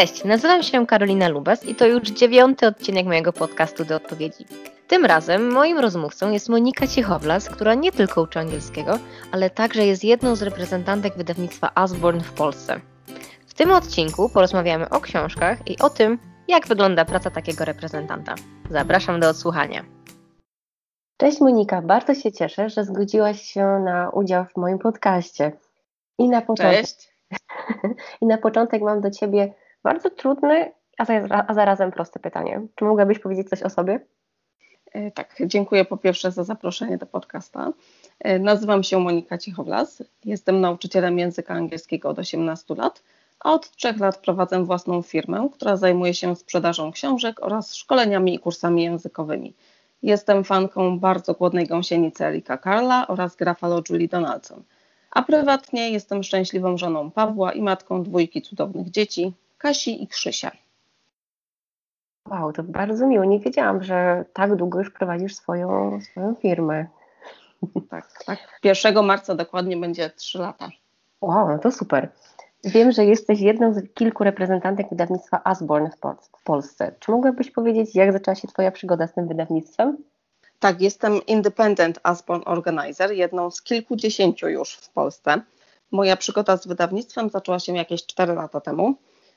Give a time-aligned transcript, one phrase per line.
[0.00, 4.44] Cześć, nazywam się Karolina Lubas i to już dziewiąty odcinek mojego podcastu do odpowiedzi.
[4.88, 8.98] Tym razem moim rozmówcą jest Monika Cichowlas, która nie tylko uczy angielskiego,
[9.32, 12.80] ale także jest jedną z reprezentantek wydawnictwa Asborn w Polsce.
[13.46, 18.34] W tym odcinku porozmawiamy o książkach i o tym, jak wygląda praca takiego reprezentanta.
[18.70, 19.84] Zapraszam do odsłuchania.
[21.16, 25.52] Cześć Monika, bardzo się cieszę, że zgodziłaś się na udział w moim podcaście.
[26.18, 27.12] I na początek, Cześć.
[28.22, 30.72] I na początek mam do Ciebie bardzo trudne,
[31.48, 32.60] a, zarazem proste pytanie.
[32.74, 34.00] Czy mogłabyś powiedzieć coś o sobie?
[34.92, 37.72] E, tak, dziękuję po pierwsze za zaproszenie do podcasta.
[38.20, 43.02] E, nazywam się Monika Cichowlas, jestem nauczycielem języka angielskiego od 18 lat,
[43.40, 48.38] a od 3 lat prowadzę własną firmę, która zajmuje się sprzedażą książek oraz szkoleniami i
[48.38, 49.54] kursami językowymi.
[50.02, 54.62] Jestem fanką bardzo głodnej gąsienicy Erika Karla oraz grafalo Julie Donaldson.
[55.10, 60.50] A prywatnie jestem szczęśliwą żoną Pawła i matką dwójki cudownych dzieci, Kasi i Krzysia.
[62.30, 63.24] Wow, to bardzo miło.
[63.24, 66.86] Nie wiedziałam, że tak długo już prowadzisz swoją, swoją firmę.
[67.90, 68.38] Tak, tak.
[68.64, 70.70] 1 marca dokładnie będzie 3 lata.
[71.20, 72.08] Wow, no to super.
[72.64, 75.88] Wiem, że jesteś jedną z kilku reprezentantek wydawnictwa Asborn
[76.32, 76.94] w Polsce.
[77.00, 79.96] Czy mogłabyś powiedzieć, jak zaczęła się Twoja przygoda z tym wydawnictwem?
[80.58, 85.40] Tak, jestem Independent Asborn Organizer, jedną z kilkudziesięciu już w Polsce.
[85.90, 88.94] Moja przygoda z wydawnictwem zaczęła się jakieś 4 lata temu.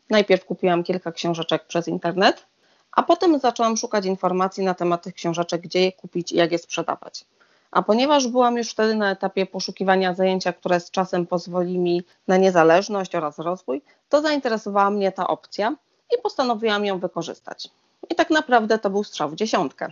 [0.10, 2.46] Najpierw kupiłam kilka książeczek przez internet,
[2.92, 6.58] a potem zaczęłam szukać informacji na temat tych książeczek, gdzie je kupić i jak je
[6.58, 7.26] sprzedawać.
[7.72, 12.38] A ponieważ byłam już wtedy na etapie poszukiwania zajęcia, które z czasem pozwoli mi na
[12.38, 15.76] niezależność oraz rozwój, to zainteresowała mnie ta opcja
[16.18, 17.70] i postanowiłam ją wykorzystać.
[18.10, 19.92] I tak naprawdę to był strzał w dziesiątkę.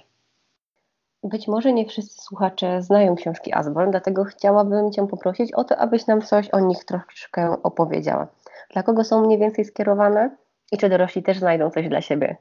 [1.24, 6.08] Być może nie wszyscy słuchacze znają książki Asborn, dlatego chciałabym Cię poprosić o to, abyś
[6.08, 8.28] nam coś o nich troszkę opowiedziała.
[8.70, 10.38] Dla kogo są mniej więcej skierowane
[10.72, 12.38] i czy dorośli też znajdą coś dla siebie?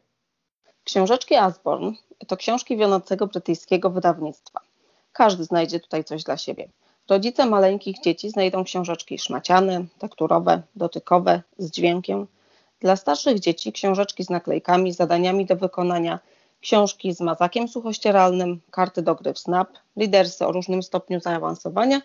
[0.84, 1.92] Książeczki Asborn
[2.26, 4.60] to książki wiodącego brytyjskiego wydawnictwa.
[5.12, 6.68] Każdy znajdzie tutaj coś dla siebie.
[7.10, 12.26] Rodzice maleńkich dzieci znajdą książeczki szmaciane, tekturowe, dotykowe, z dźwiękiem.
[12.80, 16.18] Dla starszych dzieci książeczki z naklejkami, zadaniami do wykonania,
[16.60, 22.00] książki z mazakiem suchościeralnym, karty do gry w snap, lidersy o różnym stopniu zaawansowania,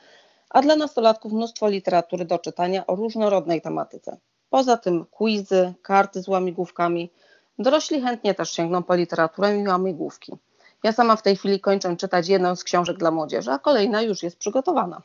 [0.55, 4.17] a dla nastolatków mnóstwo literatury do czytania o różnorodnej tematyce.
[4.49, 7.11] Poza tym quizy, karty z łamigłówkami.
[7.59, 10.33] Dorośli chętnie też sięgną po literaturę i łamigłówki.
[10.83, 14.23] Ja sama w tej chwili kończę czytać jedną z książek dla młodzieży, a kolejna już
[14.23, 15.01] jest przygotowana.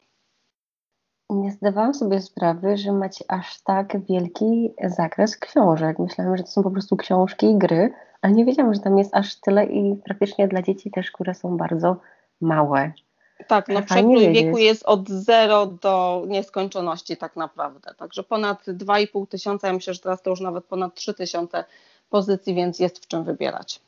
[1.31, 5.99] Nie zdawałam sobie sprawy, że macie aż tak wielki zakres książek.
[5.99, 9.15] Myślałam, że to są po prostu książki i gry, ale nie wiedziałam, że tam jest
[9.15, 11.97] aż tyle i praktycznie dla dzieci też, które są bardzo
[12.41, 12.93] małe.
[13.47, 17.95] Tak, no przekrój wieku jest od zero do nieskończoności tak naprawdę.
[17.99, 21.65] Także ponad 2,5 tysiąca, ja myślę, że teraz to już nawet ponad 3 tysiące
[22.11, 23.81] pozycji, więc jest w czym wybierać.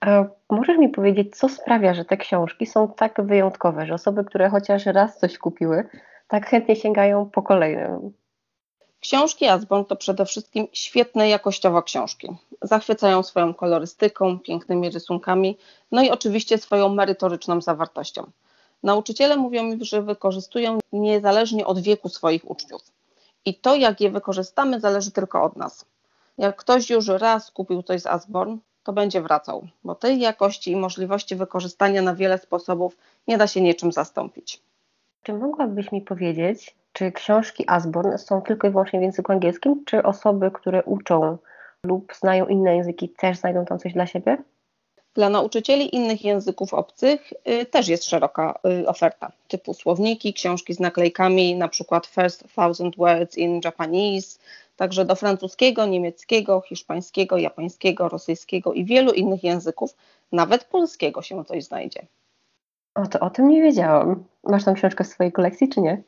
[0.00, 4.50] A możesz mi powiedzieć, co sprawia, że te książki są tak wyjątkowe, że osoby, które
[4.50, 5.88] chociaż raz coś kupiły,
[6.28, 8.10] tak chętnie sięgają po kolejne?
[9.00, 12.28] Książki Asborn to przede wszystkim świetne jakościowo książki.
[12.62, 15.58] Zachwycają swoją kolorystyką, pięknymi rysunkami,
[15.92, 18.30] no i oczywiście swoją merytoryczną zawartością.
[18.82, 22.82] Nauczyciele mówią mi, że wykorzystują niezależnie od wieku swoich uczniów.
[23.44, 25.84] I to, jak je wykorzystamy, zależy tylko od nas.
[26.38, 30.76] Jak ktoś już raz kupił coś z Asborn, to będzie wracał, bo tej jakości i
[30.76, 32.96] możliwości wykorzystania na wiele sposobów
[33.28, 34.62] nie da się niczym zastąpić.
[35.22, 40.02] Czy mogłabyś mi powiedzieć, czy książki Asborn są tylko i wyłącznie w języku angielskim, czy
[40.02, 41.38] osoby, które uczą
[41.82, 44.38] lub znają inne języki, też znajdą tam coś dla siebie?
[45.16, 50.80] Dla nauczycieli innych języków obcych y, też jest szeroka y, oferta, typu słowniki, książki z
[50.80, 54.38] naklejkami, na przykład First Thousand Words in Japanese,
[54.76, 59.94] także do francuskiego, niemieckiego, hiszpańskiego, japońskiego, rosyjskiego i wielu innych języków,
[60.32, 62.06] nawet polskiego się coś znajdzie.
[62.94, 64.24] O, to o tym nie wiedziałam.
[64.44, 66.02] Masz tą książkę w swojej kolekcji, czy nie?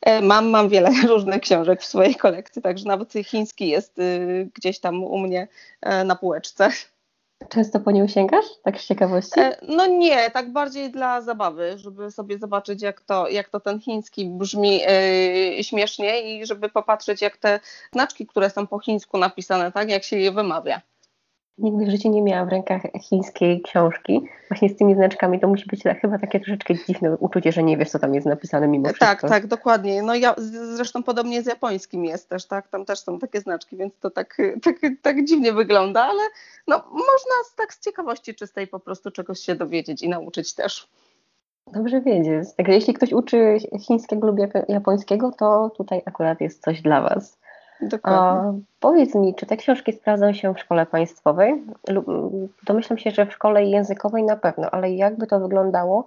[0.00, 4.78] E, mam, mam wiele różnych książek w swojej kolekcji, także nawet chiński jest y, gdzieś
[4.78, 5.48] tam u mnie
[5.80, 6.70] e, na półeczce.
[7.48, 9.40] Często po nią sięgasz, tak z ciekawości?
[9.40, 13.80] E, no nie, tak bardziej dla zabawy, żeby sobie zobaczyć, jak to, jak to ten
[13.80, 14.80] chiński brzmi
[15.56, 17.60] yy, śmiesznie i żeby popatrzeć, jak te
[17.92, 20.80] znaczki, które są po chińsku napisane, tak, jak się je wymawia.
[21.58, 24.20] Nigdy w życiu nie miałam w rękach chińskiej książki.
[24.48, 27.90] Właśnie z tymi znaczkami to musi być chyba takie troszeczkę dziwne uczucie, że nie wiesz,
[27.90, 29.06] co tam jest napisane mimo wszystko.
[29.06, 30.02] Tak, tak, dokładnie.
[30.02, 30.34] No ja
[30.76, 32.68] zresztą podobnie z japońskim jest też, tak?
[32.68, 36.22] Tam też są takie znaczki, więc to tak, tak, tak dziwnie wygląda, ale
[36.68, 40.88] no, można z, tak z ciekawości czystej po prostu czegoś się dowiedzieć i nauczyć też.
[41.72, 42.48] Dobrze wiedzieć.
[42.56, 44.36] Także jeśli ktoś uczy chińskiego lub
[44.68, 47.38] japońskiego, to tutaj akurat jest coś dla Was.
[47.82, 48.60] Dokładnie.
[48.80, 51.64] powiedz mi, czy te książki sprawdzą się w szkole państwowej?
[52.66, 56.06] Domyślam się, że w szkole językowej na pewno, ale jakby to wyglądało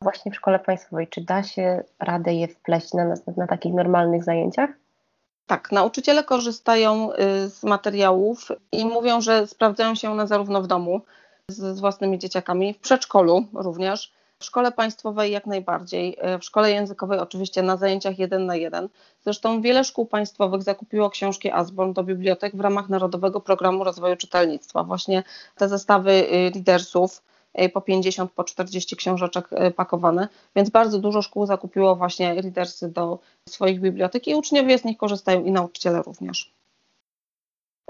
[0.00, 1.08] właśnie w szkole państwowej?
[1.08, 4.70] Czy da się radę je wpleść na, na, na takich normalnych zajęciach?
[5.46, 11.00] Tak, nauczyciele korzystają y, z materiałów i mówią, że sprawdzają się one zarówno w domu
[11.48, 14.12] z, z własnymi dzieciakami, w przedszkolu również,
[14.44, 18.88] w szkole państwowej jak najbardziej, y, w szkole językowej oczywiście na zajęciach jeden na jeden.
[19.24, 24.84] Zresztą wiele szkół państwowych zakupiło książki Asborn do bibliotek w ramach Narodowego Programu Rozwoju Czytelnictwa.
[24.84, 25.22] Właśnie
[25.56, 27.22] te zestawy y, lidersów
[27.62, 33.18] Y, po 50, po 40 książeczek pakowane, więc bardzo dużo szkół zakupiło właśnie readersy do
[33.48, 36.54] swoich bibliotek i uczniowie z nich korzystają i nauczyciele również.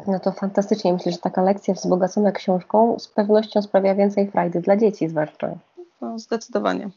[0.07, 0.93] No to fantastycznie.
[0.93, 5.59] Myślę, że taka lekcja wzbogacona książką z pewnością sprawia więcej frajdy dla dzieci zwłaszcza.
[6.05, 6.91] No, zdecydowanie.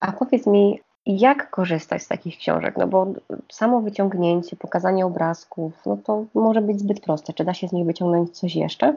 [0.00, 2.74] A powiedz mi, jak korzystać z takich książek?
[2.76, 3.06] No bo
[3.52, 7.32] samo wyciągnięcie, pokazanie obrazków, no to może być zbyt proste.
[7.32, 8.96] Czy da się z nich wyciągnąć coś jeszcze?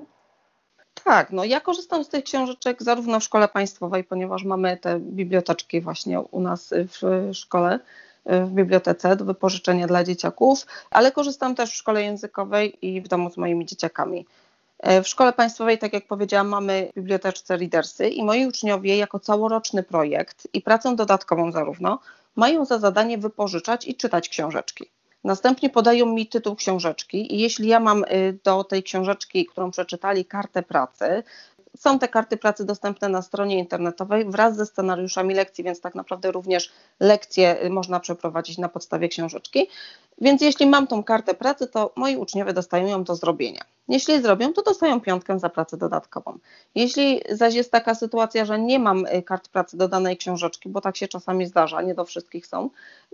[1.03, 5.81] Tak, no ja korzystam z tych książeczek zarówno w szkole państwowej, ponieważ mamy te biblioteczki
[5.81, 7.79] właśnie u nas w szkole,
[8.25, 13.31] w bibliotece do wypożyczenia dla dzieciaków, ale korzystam też w szkole językowej i w domu
[13.31, 14.25] z moimi dzieciakami.
[15.03, 19.83] W szkole państwowej, tak jak powiedziałam, mamy w biblioteczce Readersy i moi uczniowie jako całoroczny
[19.83, 22.00] projekt i pracę dodatkową zarówno
[22.35, 24.89] mają za zadanie wypożyczać i czytać książeczki.
[25.24, 30.25] Następnie podają mi tytuł książeczki i jeśli ja mam y, do tej książeczki, którą przeczytali,
[30.25, 31.24] kartę pracy,
[31.77, 36.31] są te karty pracy dostępne na stronie internetowej wraz ze scenariuszami lekcji, więc tak naprawdę
[36.31, 39.68] również lekcje y, można przeprowadzić na podstawie książeczki.
[40.21, 43.63] Więc jeśli mam tą kartę pracy, to moi uczniowie dostają ją do zrobienia.
[43.88, 46.38] Jeśli zrobią, to dostają piątkę za pracę dodatkową.
[46.75, 50.81] Jeśli zaś jest taka sytuacja, że nie mam y, kart pracy do danej książeczki, bo
[50.81, 52.69] tak się czasami zdarza, nie do wszystkich są,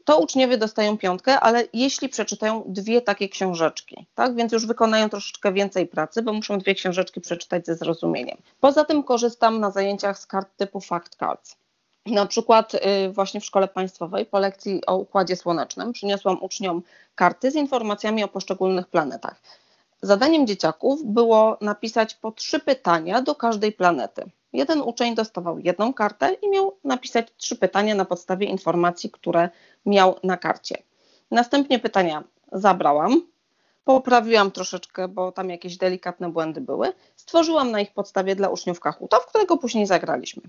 [0.06, 5.54] to uczniowie dostają piątkę, ale jeśli przeczytają dwie takie książeczki, tak, więc już wykonają troszeczkę
[5.54, 8.38] więcej pracy, bo muszą dwie książeczki przeczytać ze zrozumieniem.
[8.60, 11.56] Poza tym korzystam na zajęciach z kart typu Fact Cards.
[12.09, 12.79] Na przykład y,
[13.11, 16.83] właśnie w szkole państwowej po lekcji o układzie słonecznym przyniosłam uczniom
[17.15, 19.41] karty z informacjami o poszczególnych planetach.
[20.01, 24.31] Zadaniem dzieciaków było napisać po trzy pytania do każdej planety.
[24.53, 29.50] Jeden uczeń dostawał jedną kartę i miał napisać trzy pytania na podstawie informacji, które
[29.85, 30.77] miał na karcie.
[31.31, 33.21] Następnie pytania zabrałam,
[33.83, 36.94] poprawiłam troszeczkę, bo tam jakieś delikatne błędy były.
[37.15, 40.41] Stworzyłam na ich podstawie dla uczniów Kahuta, w którego później zagraliśmy.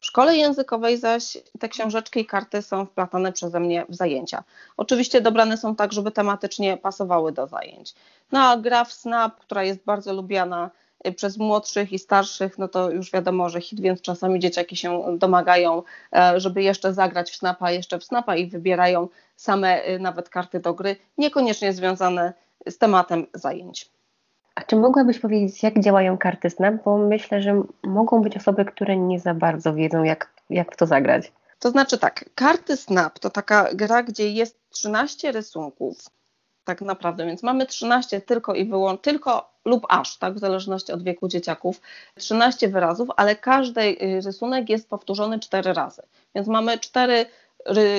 [0.00, 4.44] W szkole językowej zaś te książeczki i karty są wplatane przeze mnie w zajęcia.
[4.76, 7.94] Oczywiście dobrane są tak, żeby tematycznie pasowały do zajęć.
[8.32, 10.70] No a gra w Snap, która jest bardzo lubiana
[11.06, 15.18] y, przez młodszych i starszych, no to już wiadomo, że hit, więc czasami dzieciaki się
[15.18, 15.82] domagają,
[16.12, 20.60] e, żeby jeszcze zagrać w Snapa, jeszcze w Snapa i wybierają same y, nawet karty
[20.60, 22.32] do gry, niekoniecznie związane
[22.68, 23.95] z tematem zajęć.
[24.56, 26.74] A czy mogłabyś powiedzieć, jak działają karty Snap?
[26.84, 30.86] Bo myślę, że mogą być osoby, które nie za bardzo wiedzą, jak, jak w to
[30.86, 31.32] zagrać.
[31.58, 35.98] To znaczy tak, karty Snap to taka gra, gdzie jest 13 rysunków,
[36.64, 41.02] tak naprawdę, więc mamy 13 tylko i wyłącznie, tylko lub aż, tak, w zależności od
[41.02, 41.80] wieku dzieciaków,
[42.14, 46.02] 13 wyrazów, ale każdy y, rysunek jest powtórzony 4 razy.
[46.34, 47.26] Więc mamy 4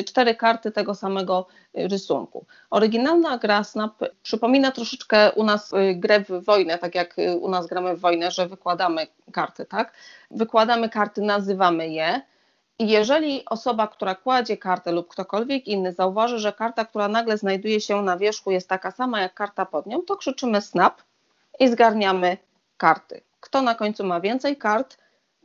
[0.05, 1.47] cztery karty tego samego
[1.77, 2.45] y, rysunku.
[2.69, 7.49] Oryginalna gra Snap przypomina troszeczkę u nas y, grę w wojnę, tak jak y, u
[7.49, 9.93] nas gramy w wojnę, że wykładamy karty, tak?
[10.31, 12.21] Wykładamy karty, nazywamy je.
[12.79, 17.81] I jeżeli osoba, która kładzie kartę lub ktokolwiek inny zauważy, że karta, która nagle znajduje
[17.81, 21.01] się na wierzchu jest taka sama jak karta pod nią, to krzyczymy snap
[21.59, 22.37] i zgarniamy
[22.77, 23.21] karty.
[23.39, 24.97] Kto na końcu ma więcej kart,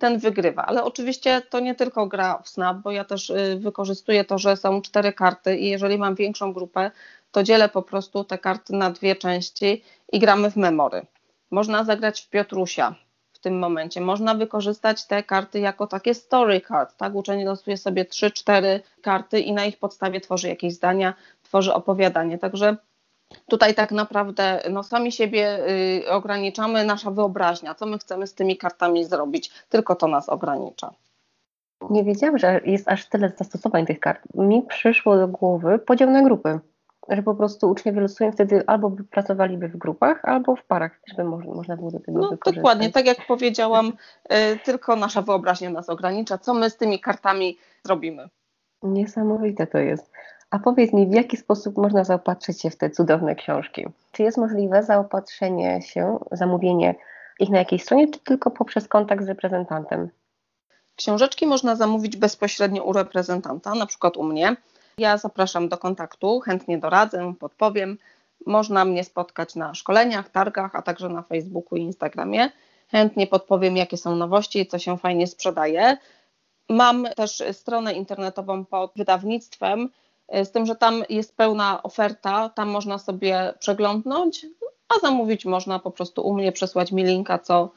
[0.02, 0.66] ten wygrywa.
[0.66, 4.56] Ale oczywiście to nie tylko gra w Snap, bo ja też y, wykorzystuję to, że
[4.56, 6.90] są cztery karty i jeżeli mam większą grupę,
[7.32, 9.82] to dzielę po prostu te karty na dwie części
[10.12, 11.06] i gramy w memory.
[11.50, 12.94] Można zagrać w Piotrusia
[13.32, 14.00] w tym momencie.
[14.00, 17.14] Można wykorzystać te karty jako takie story card, tak?
[17.14, 22.38] Uczeń losuje sobie trzy, cztery karty i na ich podstawie tworzy jakieś zdania, tworzy opowiadanie.
[22.38, 22.76] Także
[23.49, 25.59] Tutaj tak naprawdę no, sami siebie
[26.05, 30.95] y, ograniczamy, nasza wyobraźnia, co my chcemy z tymi kartami zrobić, tylko to nas ogranicza.
[31.91, 34.23] Nie wiedziałam, że jest aż tyle zastosowań tych kart.
[34.35, 36.61] Mi przyszło do głowy podział na grupy,
[37.09, 41.25] że po prostu uczniowie losują wtedy albo by pracowaliby w grupach, albo w parach, żeby
[41.25, 42.53] można, można było do tego no.
[42.53, 43.93] Dokładnie, tak jak powiedziałam,
[44.33, 48.29] y, tylko nasza wyobraźnia nas ogranicza, co my z tymi kartami zrobimy.
[48.83, 50.12] Niesamowite to jest.
[50.52, 53.87] A powiedz mi, w jaki sposób można zaopatrzyć się w te cudowne książki?
[54.12, 56.94] Czy jest możliwe zaopatrzenie się, zamówienie
[57.40, 60.11] ich na jakiejś stronie, czy tylko poprzez kontakt z reprezentantem?
[60.97, 64.56] Książeczki można zamówić bezpośrednio u reprezentanta, na przykład u mnie.
[64.99, 67.99] Ja zapraszam do kontaktu, chętnie doradzę, podpowiem.
[68.47, 72.50] można mnie spotkać na szkoleniach, targach, a także na Facebooku i Instagramie.
[72.88, 75.97] Chętnie podpowiem, jakie są nowości co się fajnie sprzedaje.
[76.68, 79.88] Mam też stronę internetową pod wydawnictwem,
[80.45, 84.47] z tym, że tam jest pełna oferta, tam można sobie przeglądnąć,
[84.88, 87.71] a zamówić można po prostu u mnie, przesłać mi linka, co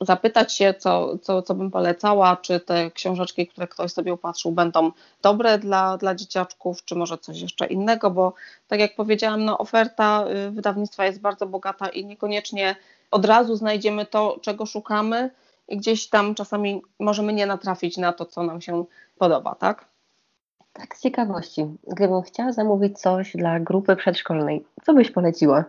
[0.00, 4.92] zapytać się, co, co, co bym polecała, czy te książeczki, które ktoś sobie upatrzył, będą
[5.22, 8.34] dobre dla, dla dzieciaczków, czy może coś jeszcze innego, bo
[8.68, 12.76] tak jak powiedziałam, no, oferta y, wydawnictwa jest bardzo bogata i niekoniecznie
[13.10, 15.30] od razu znajdziemy to, czego szukamy
[15.68, 18.84] i gdzieś tam czasami możemy nie natrafić na to, co nam się
[19.18, 19.93] podoba, tak?
[20.74, 21.66] Tak, z ciekawości.
[21.86, 25.64] Gdybym chciała zamówić coś dla grupy przedszkolnej, co byś poleciła?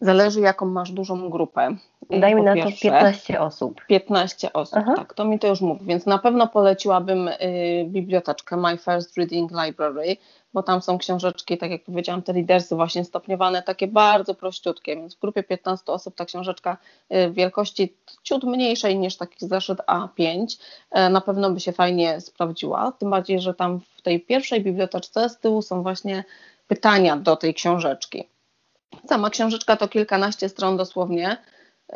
[0.00, 1.76] Zależy, jaką masz dużą grupę.
[2.10, 3.80] Dajmy na to 15 osób.
[3.86, 4.94] 15 osób, Aha.
[4.96, 5.86] tak, to mi to już mówi.
[5.86, 7.34] Więc na pewno poleciłabym y,
[7.88, 10.16] biblioteczkę My First Reading Library,
[10.54, 15.16] bo tam są książeczki, tak jak powiedziałam, te lidersy właśnie stopniowane, takie bardzo prościutkie, więc
[15.16, 16.76] w grupie 15 osób ta książeczka
[17.12, 20.46] y, wielkości ciut mniejszej niż taki zeszyt A5
[20.96, 25.28] y, na pewno by się fajnie sprawdziła, tym bardziej, że tam w tej pierwszej biblioteczce
[25.28, 26.24] z tyłu są właśnie
[26.68, 28.28] pytania do tej książeczki.
[29.10, 31.36] Sama książeczka to kilkanaście stron dosłownie,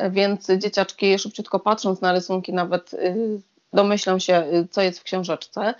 [0.09, 3.41] więc dzieciaczki szybciutko patrząc na rysunki nawet y,
[3.73, 5.73] domyślą się, y, co jest w książeczce.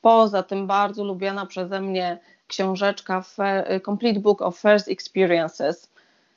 [0.00, 3.24] Poza tym bardzo lubiana przeze mnie książeczka
[3.76, 5.90] y, Complete Book of First Experiences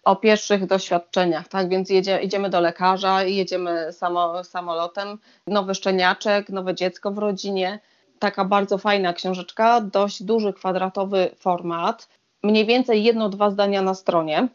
[0.04, 1.70] o pierwszych doświadczeniach, tak?
[1.70, 7.80] Więc jedzie, idziemy do lekarza, jedziemy samo, samolotem, nowy szczeniaczek, nowe dziecko w rodzinie.
[8.20, 12.08] Taka bardzo fajna książeczka, dość duży kwadratowy format,
[12.44, 14.48] mniej więcej jedno, dwa zdania na stronie.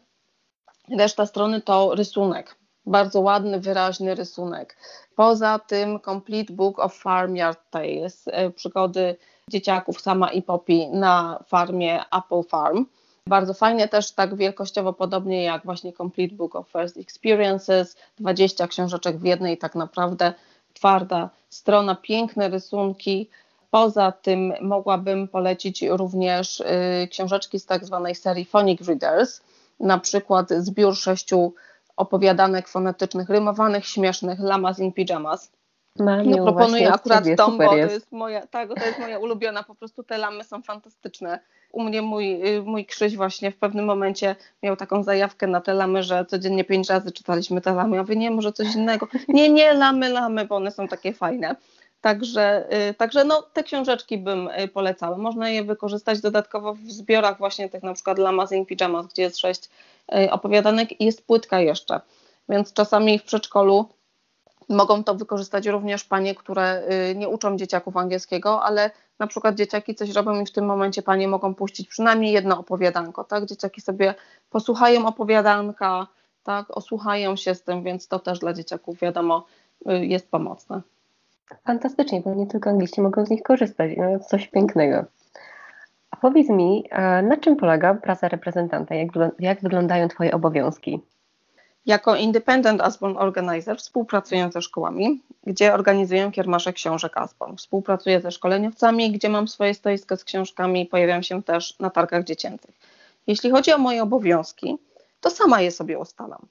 [0.97, 2.55] Reszta strony to rysunek.
[2.85, 4.77] Bardzo ładny, wyraźny rysunek.
[5.15, 9.15] Poza tym Complete Book of Farmyard Tales, e, przygody
[9.47, 12.85] dzieciaków Sama i Poppy na farmie Apple Farm.
[13.27, 19.17] Bardzo fajnie też tak wielkościowo podobnie jak właśnie Complete Book of First Experiences, 20 książeczek
[19.17, 20.33] w jednej, tak naprawdę
[20.73, 23.29] twarda strona, piękne rysunki,
[23.71, 29.41] Poza tym mogłabym polecić również y, książeczki z tak zwanej serii Phonic Readers,
[29.79, 31.53] na przykład zbiór sześciu
[31.97, 35.51] opowiadanek fonetycznych, rymowanych, śmiesznych, Lamas in Pyjamas.
[35.99, 37.89] Mam no, proponuję akurat tą, bo jest.
[37.89, 41.39] to jest moja, tak, to jest moja ulubiona, po prostu te lamy są fantastyczne.
[41.71, 45.73] U mnie mój, y, mój Krzyś właśnie w pewnym momencie miał taką zajawkę na te
[45.73, 47.95] lamy, że codziennie pięć razy czytaliśmy te lamy.
[47.95, 49.07] Ja mówię, nie, może coś innego.
[49.27, 51.55] Nie, nie, lamy, lamy, bo one są takie fajne.
[52.01, 55.17] Także, y, także no, te książeczki bym y, polecała.
[55.17, 59.37] Można je wykorzystać dodatkowo w zbiorach właśnie tych na przykład Lamas in Pyjamas, gdzie jest
[59.37, 59.69] sześć
[60.15, 62.01] y, opowiadanek i jest płytka jeszcze.
[62.49, 63.89] Więc czasami w przedszkolu
[64.69, 66.83] mogą to wykorzystać również panie, które
[67.15, 71.27] nie uczą dzieciaków angielskiego, ale na przykład dzieciaki coś robią i w tym momencie panie
[71.27, 73.45] mogą puścić przynajmniej jedno opowiadanko, tak?
[73.45, 74.15] Dzieciaki sobie
[74.49, 76.07] posłuchają opowiadanka,
[76.43, 76.77] tak?
[76.77, 79.45] Osłuchają się z tym, więc to też dla dzieciaków wiadomo
[79.85, 80.81] jest pomocne.
[81.65, 83.91] Fantastycznie, bo nie tylko angliści mogą z nich korzystać.
[83.97, 85.05] No, coś pięknego.
[86.11, 86.89] A powiedz mi,
[87.23, 88.95] na czym polega praca reprezentanta?
[88.95, 91.01] Jak, jak wyglądają Twoje obowiązki?
[91.85, 97.55] Jako Independent Asborn Organizer współpracuję ze szkołami, gdzie organizuję kiermasze książek Asborn.
[97.55, 102.75] Współpracuję ze szkoleniowcami, gdzie mam swoje stoisko z książkami, pojawiam się też na targach dziecięcych.
[103.27, 104.77] Jeśli chodzi o moje obowiązki,
[105.21, 106.47] to sama je sobie ustalam.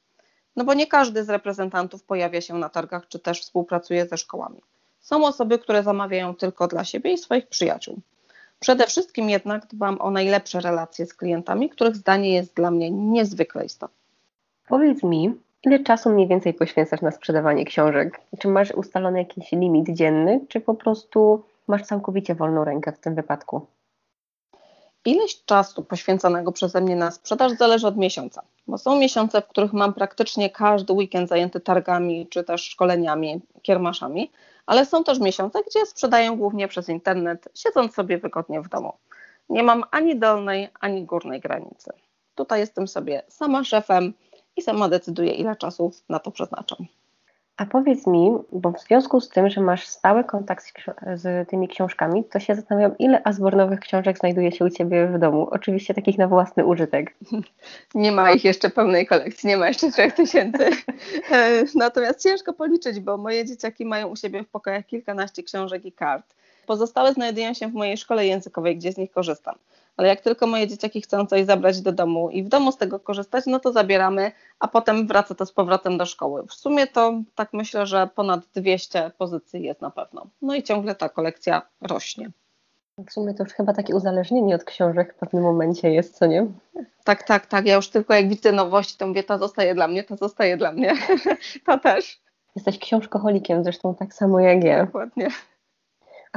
[0.56, 4.60] No bo nie każdy z reprezentantów pojawia się na targach, czy też współpracuje ze szkołami.
[5.08, 8.00] Są osoby, które zamawiają tylko dla siebie i swoich przyjaciół.
[8.60, 13.64] Przede wszystkim jednak dbam o najlepsze relacje z klientami, których zdanie jest dla mnie niezwykle
[13.64, 13.96] istotne.
[14.68, 15.34] Powiedz mi,
[15.64, 18.20] ile czasu mniej więcej poświęcasz na sprzedawanie książek?
[18.38, 23.14] Czy masz ustalony jakiś limit dzienny, czy po prostu masz całkowicie wolną rękę w tym
[23.14, 23.66] wypadku?
[25.04, 29.72] Ileś czasu poświęconego przeze mnie na sprzedaż zależy od miesiąca, bo są miesiące, w których
[29.72, 34.30] mam praktycznie każdy weekend zajęty targami czy też szkoleniami, kiermaszami,
[34.68, 38.92] ale są też miesiące, gdzie sprzedaję głównie przez internet, siedząc sobie wygodnie w domu.
[39.48, 41.90] Nie mam ani dolnej, ani górnej granicy.
[42.34, 44.14] Tutaj jestem sobie sama szefem
[44.56, 46.86] i sama decyduję, ile czasu na to przeznaczam.
[47.58, 51.68] A powiedz mi, bo w związku z tym, że masz stały kontakt z, z, tymi
[51.68, 55.48] książkami, to się zastanawiam, ile azbornowych książek znajduje się u Ciebie w domu?
[55.50, 57.14] Oczywiście takich na własny użytek.
[57.94, 60.70] Nie ma ich jeszcze pełnej kolekcji, nie ma jeszcze 3000.
[61.32, 65.92] E, natomiast ciężko policzyć, bo moje dzieciaki mają u siebie w pokojach kilkanaście książek i
[65.92, 66.34] kart.
[66.66, 69.54] Pozostałe znajdują się w mojej szkole językowej, gdzie z nich korzystam
[69.98, 73.00] ale jak tylko moje dzieciaki chcą coś zabrać do domu i w domu z tego
[73.00, 76.46] korzystać, no to zabieramy, a potem wraca to z powrotem do szkoły.
[76.46, 80.26] W sumie to tak myślę, że ponad 200 pozycji jest na pewno.
[80.42, 82.30] No i ciągle ta kolekcja rośnie.
[83.06, 86.46] W sumie to już chyba takie uzależnienie od książek w pewnym momencie jest, co nie?
[87.04, 87.66] Tak, tak, tak.
[87.66, 90.72] Ja już tylko jak widzę nowości, to mówię, ta zostaje dla mnie, ta zostaje dla
[90.72, 90.94] mnie.
[91.66, 92.20] to też.
[92.56, 94.86] Jesteś książkoholikiem, zresztą tak samo jak ja.
[94.86, 95.28] Dokładnie.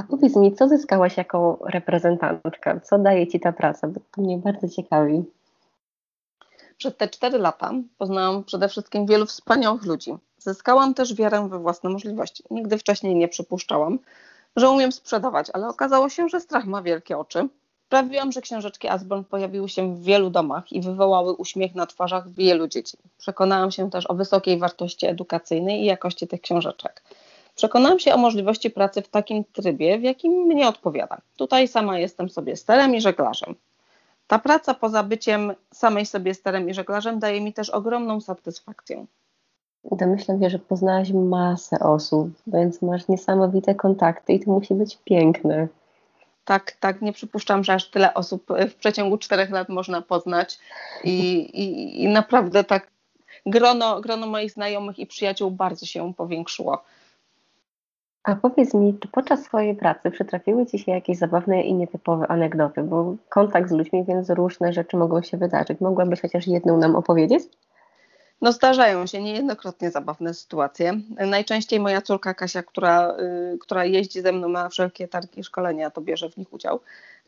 [0.01, 2.79] A powiedz mi, co zyskałaś jako reprezentantka?
[2.79, 3.87] Co daje Ci ta praca?
[3.87, 5.23] Bo to mnie bardzo ciekawi.
[6.77, 10.17] Przez te cztery lata poznałam przede wszystkim wielu wspaniałych ludzi.
[10.37, 12.43] Zyskałam też wiarę we własne możliwości.
[12.51, 13.99] Nigdy wcześniej nie przypuszczałam,
[14.55, 17.47] że umiem sprzedawać, ale okazało się, że strach ma wielkie oczy.
[17.85, 22.67] Sprawiłam, że książeczki Asborn pojawiły się w wielu domach i wywołały uśmiech na twarzach wielu
[22.67, 22.97] dzieci.
[23.17, 27.03] Przekonałam się też o wysokiej wartości edukacyjnej i jakości tych książeczek.
[27.55, 31.17] Przekonałam się o możliwości pracy w takim trybie, w jakim mnie odpowiada.
[31.37, 33.55] Tutaj sama jestem sobie sterem i żeglarzem.
[34.27, 39.05] Ta praca poza byciem samej sobie sterem i żeglarzem daje mi też ogromną satysfakcję.
[39.83, 45.67] Domyślam się, że poznałaś masę osób, więc masz niesamowite kontakty i to musi być piękne.
[46.45, 50.59] Tak, tak, nie przypuszczam, że aż tyle osób w przeciągu czterech lat można poznać
[51.03, 52.87] i, i, i naprawdę tak
[53.45, 56.83] grono, grono moich znajomych i przyjaciół bardzo się powiększyło.
[58.23, 62.83] A powiedz mi, czy podczas swojej pracy przytrafiły Ci się jakieś zabawne i nietypowe anegdoty?
[62.83, 65.81] Bo kontakt z ludźmi, więc różne rzeczy mogą się wydarzyć.
[65.81, 67.43] Mogłabyś chociaż jedną nam opowiedzieć?
[68.41, 70.93] No zdarzają się niejednokrotnie zabawne sytuacje.
[71.27, 73.17] Najczęściej moja córka Kasia, która,
[73.53, 76.79] y, która jeździ ze mną na wszelkie targi i szkolenia, to bierze w nich udział.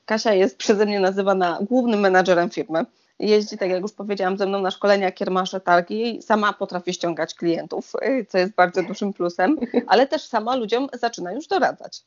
[0.06, 2.86] Kasia jest przeze mnie nazywana głównym menadżerem firmy.
[3.20, 7.94] Jeździ, tak jak już powiedziałam, ze mną na szkolenia, kiermasze, targi sama potrafi ściągać klientów,
[8.08, 12.02] y, co jest bardzo dużym plusem, ale też sama ludziom zaczyna już doradzać.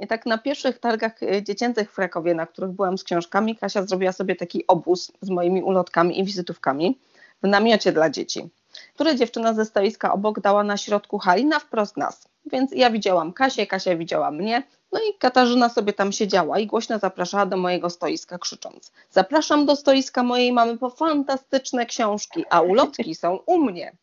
[0.00, 3.82] I tak na pierwszych targach y, dziecięcych w Krakowie, na których byłam z książkami, Kasia
[3.82, 6.98] zrobiła sobie taki obóz z moimi ulotkami i wizytówkami
[7.42, 8.50] w namiocie dla dzieci,
[8.94, 12.28] które dziewczyna ze stoiska obok dała na środku hali na wprost nas.
[12.46, 16.98] Więc ja widziałam Kasię, Kasia widziała mnie, no i Katarzyna sobie tam siedziała i głośno
[16.98, 23.14] zapraszała do mojego stoiska, krzycząc: Zapraszam do stoiska mojej mamy po fantastyczne książki, a ulotki
[23.14, 23.96] są u mnie.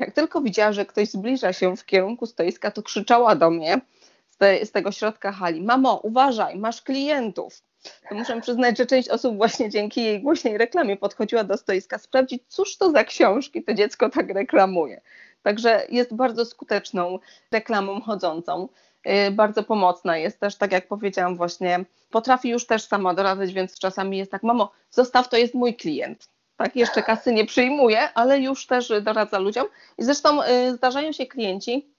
[0.00, 3.80] Jak tylko widziała, że ktoś zbliża się w kierunku stoiska, to krzyczała do mnie
[4.28, 7.62] z, te, z tego środka hali: Mamo, uważaj, masz klientów
[8.08, 12.42] to muszę przyznać, że część osób właśnie dzięki jej głośnej reklamie podchodziła do stoiska sprawdzić,
[12.48, 15.00] cóż to za książki to dziecko tak reklamuje.
[15.42, 17.18] Także jest bardzo skuteczną
[17.50, 18.68] reklamą chodzącą.
[19.06, 23.78] Y, bardzo pomocna jest też, tak jak powiedziałam, właśnie potrafi już też sama doradzać, więc
[23.78, 26.28] czasami jest tak, mamo, zostaw, to jest mój klient.
[26.56, 29.66] Tak, jeszcze kasy nie przyjmuje, ale już też doradza ludziom.
[29.98, 31.91] I zresztą y, zdarzają się klienci,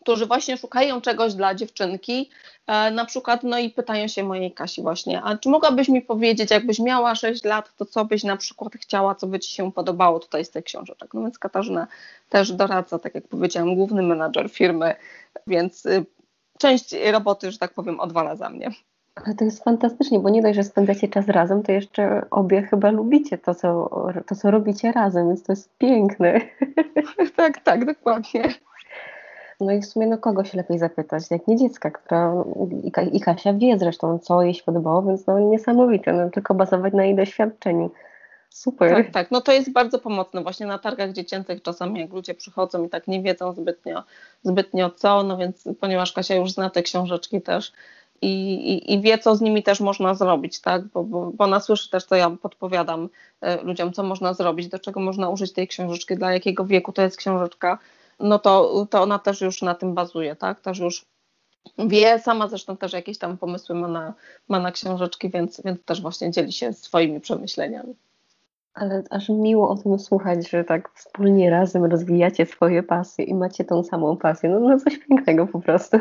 [0.00, 2.30] którzy właśnie szukają czegoś dla dziewczynki,
[2.66, 6.50] e, na przykład, no i pytają się mojej Kasi właśnie, a czy mogłabyś mi powiedzieć,
[6.50, 10.20] jakbyś miała 6 lat, to co byś na przykład chciała, co by Ci się podobało
[10.20, 11.14] tutaj z tych książeczek.
[11.14, 11.86] No więc Katarzyna
[12.28, 14.94] też doradza, tak jak powiedziałam, główny menadżer firmy,
[15.46, 16.04] więc y,
[16.58, 18.70] część roboty, że tak powiem, odwala za mnie.
[19.14, 22.90] Ale to jest fantastycznie, bo nie dość, że spędzacie czas razem, to jeszcze obie chyba
[22.90, 23.90] lubicie to, co,
[24.26, 26.40] to, co robicie razem, więc to jest piękne.
[27.36, 28.54] tak, tak, dokładnie.
[29.62, 32.34] No i w sumie no kogo się lepiej zapytać, jak nie dziecka, która
[33.12, 37.04] i, Kasia wie zresztą, co jej się podobało, więc no niesamowite, no tylko bazować na
[37.04, 37.90] jej doświadczeniu.
[38.50, 38.94] Super.
[38.96, 39.30] Tak, tak.
[39.30, 43.08] No to jest bardzo pomocne właśnie na targach dziecięcych czasami jak ludzie przychodzą i tak
[43.08, 44.02] nie wiedzą zbytnio,
[44.42, 47.72] zbytnio co, no więc ponieważ Kasia już zna te książeczki też
[48.22, 51.60] i, i, i wie, co z nimi też można zrobić, tak, bo, bo, bo ona
[51.60, 53.08] słyszy też, co ja podpowiadam
[53.40, 57.02] e, ludziom, co można zrobić, do czego można użyć tej książeczki, dla jakiego wieku to
[57.02, 57.78] jest książeczka,
[58.22, 60.60] no to, to ona też już na tym bazuje, tak?
[60.60, 61.06] Też już
[61.78, 64.14] wie, sama zresztą też jakieś tam pomysły ma na,
[64.48, 67.94] ma na książeczki, więc, więc też właśnie dzieli się swoimi przemyśleniami.
[68.74, 73.64] Ale aż miło o tym słuchać, że tak wspólnie razem rozwijacie swoje pasje i macie
[73.64, 74.50] tą samą pasję.
[74.50, 75.98] No, no coś pięknego po prostu.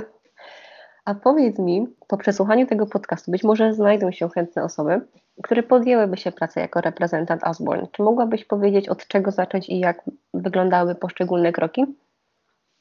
[1.05, 5.01] A powiedz mi, po przesłuchaniu tego podcastu być może znajdą się chętne osoby,
[5.43, 7.85] które podjęłyby się pracę jako reprezentant Asborn.
[7.91, 10.03] Czy mogłabyś powiedzieć, od czego zacząć i jak
[10.33, 11.85] wyglądały poszczególne kroki?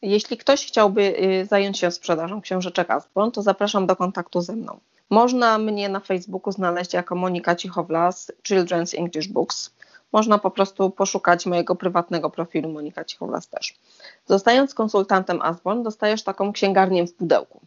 [0.02, 4.80] Jeśli ktoś chciałby y, zająć się sprzedażą książeczek Asborn, to zapraszam do kontaktu ze mną.
[5.10, 9.70] Można mnie na Facebooku znaleźć jako Monika Cichowlas, Children's English Books.
[10.12, 13.78] Można po prostu poszukać mojego prywatnego profilu Monika Cichowlas też.
[14.26, 17.60] Zostając konsultantem Asborn, dostajesz taką księgarnię w pudełku.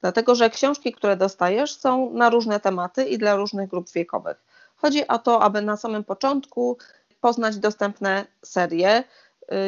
[0.00, 4.44] Dlatego, że książki, które dostajesz, są na różne tematy i dla różnych grup wiekowych.
[4.76, 6.78] Chodzi o to, aby na samym początku
[7.20, 9.04] poznać dostępne serie,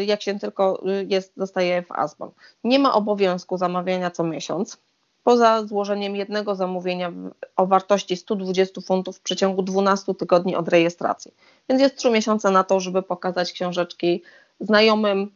[0.07, 2.31] jak się tylko y, jest, dostaje w Asbon.
[2.65, 4.79] Nie ma obowiązku zamawiania co miesiąc,
[5.23, 7.13] poza złożeniem jednego zamówienia
[7.57, 11.35] o wartości 120 funtów w przeciągu 12 tygodni od rejestracji.
[11.69, 14.23] Więc jest 3 miesiące na to, żeby pokazać książeczki
[14.61, 15.31] znajomym,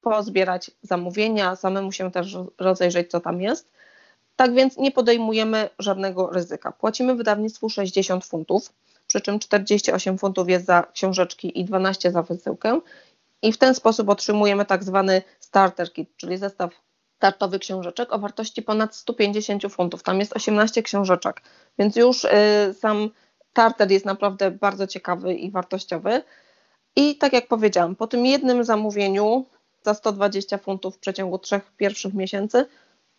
[0.00, 3.72] pozbierać zamówienia, samemu się też rozejrzeć, co tam jest
[4.36, 6.72] Tak więc nie podejmujemy żadnego ryzyka.
[6.72, 8.72] Płacimy wydawnictwu 60 funtów,
[9.06, 12.80] przy czym 48 funtów jest za książeczki i 12 za wysyłkę.
[13.42, 18.62] I w ten sposób otrzymujemy tak zwany starter kit, czyli zestaw startowy książeczek o wartości
[18.62, 20.02] ponad 150 funtów.
[20.02, 21.42] Tam jest 18 książeczek,
[21.78, 22.28] więc już y,
[22.80, 23.10] sam
[23.50, 26.22] starter jest naprawdę bardzo ciekawy i wartościowy.
[26.96, 29.44] I tak jak powiedziałam, po tym jednym zamówieniu
[29.82, 32.66] za 120 funtów w przeciągu trzech pierwszych miesięcy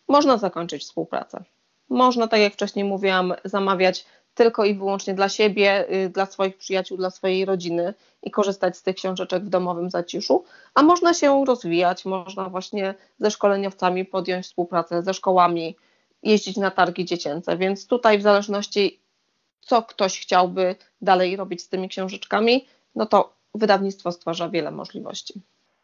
[0.07, 1.43] można zakończyć współpracę.
[1.89, 4.05] Można, tak jak wcześniej mówiłam, zamawiać
[4.37, 8.83] tylko i wyłącznie dla siebie, y, dla swoich przyjaciół, dla swojej rodziny i korzystać z
[8.83, 15.03] tych książeczek w domowym zaciszu, a można się rozwijać, można właśnie ze szkoleniowcami podjąć współpracę,
[15.03, 15.75] ze szkołami,
[16.23, 18.99] jeździć na targi dziecięce, więc tutaj w zależności
[19.61, 25.41] co ktoś chciałby dalej robić z tymi książeczkami, no to wydawnictwo stwarza wiele możliwości.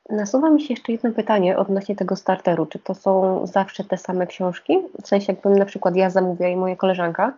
[0.09, 2.65] Nasuwa mi się jeszcze jedno pytanie odnośnie tego starteru.
[2.65, 4.77] Czy to są zawsze te same książki?
[5.03, 7.33] W sensie, jakbym na przykład ja zamówiła i moja koleżanka,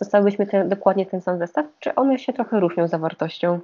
[0.00, 3.60] dostałybyśmy te, dokładnie ten sam zestaw, czy one się trochę różnią zawartością?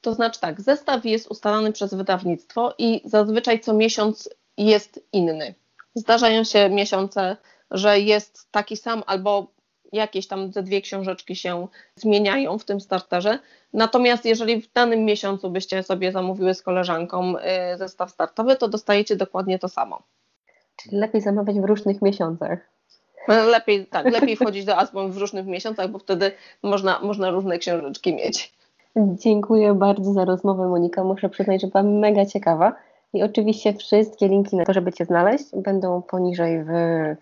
[0.00, 5.54] To znaczy tak, zestaw jest ustalany przez wydawnictwo i zazwyczaj co miesiąc jest inny.
[5.94, 7.36] Zdarzają się miesiące,
[7.70, 9.46] że jest taki sam albo
[9.92, 13.38] jakieś tam ze dwie książeczki się zmieniają w tym starterze.
[13.72, 17.42] Natomiast jeżeli w danym miesiącu byście sobie zamówiły z koleżanką y,
[17.78, 20.02] zestaw startowy, to dostajecie dokładnie to samo.
[20.76, 22.73] Czyli lepiej zamawiać w różnych miesiącach.
[23.28, 26.32] Lepiej, tak, lepiej wchodzić do Asbon w różnych miesiącach, bo wtedy
[26.62, 28.54] można, można różne książeczki mieć.
[28.96, 31.04] Dziękuję bardzo za rozmowę, Monika.
[31.04, 32.72] Muszę przyznać, że była mega ciekawa.
[33.12, 36.66] I oczywiście wszystkie linki na to, żeby Cię znaleźć, będą poniżej w,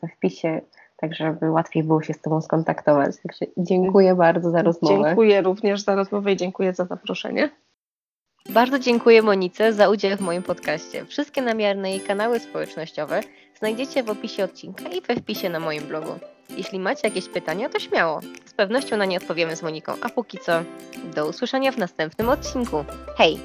[0.01, 0.61] we wpisie
[1.03, 3.17] tak żeby łatwiej było się z Tobą skontaktować.
[3.23, 5.05] Także dziękuję bardzo za rozmowę.
[5.07, 7.51] Dziękuję również za rozmowę i dziękuję za zaproszenie.
[8.51, 11.05] Bardzo dziękuję Monice za udział w moim podcaście.
[11.05, 13.21] Wszystkie namiarne i kanały społecznościowe
[13.63, 16.19] znajdziecie w opisie odcinka i we wpisie na moim blogu.
[16.57, 18.21] Jeśli macie jakieś pytania, to śmiało.
[18.45, 19.93] Z pewnością na nie odpowiemy z Moniką.
[20.01, 20.53] A póki co,
[21.15, 22.85] do usłyszenia w następnym odcinku.
[23.19, 23.41] Hej!